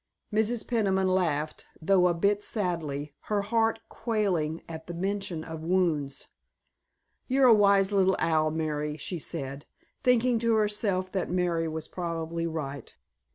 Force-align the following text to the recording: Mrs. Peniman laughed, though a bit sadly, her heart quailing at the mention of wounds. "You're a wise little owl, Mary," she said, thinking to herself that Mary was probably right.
Mrs. 0.33 0.65
Peniman 0.67 1.07
laughed, 1.09 1.67
though 1.79 2.07
a 2.07 2.15
bit 2.15 2.41
sadly, 2.43 3.13
her 3.25 3.43
heart 3.43 3.79
quailing 3.87 4.63
at 4.67 4.87
the 4.87 4.95
mention 4.95 5.43
of 5.43 5.63
wounds. 5.63 6.27
"You're 7.27 7.45
a 7.45 7.53
wise 7.53 7.91
little 7.91 8.15
owl, 8.17 8.49
Mary," 8.49 8.97
she 8.97 9.19
said, 9.19 9.67
thinking 10.01 10.39
to 10.39 10.55
herself 10.55 11.11
that 11.11 11.29
Mary 11.29 11.67
was 11.67 11.87
probably 11.87 12.47
right. 12.47 12.97